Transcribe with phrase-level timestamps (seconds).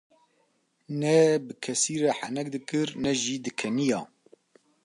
[0.99, 1.13] Ne
[1.45, 4.01] bi kesî re henek dikir ne jî dikeniya.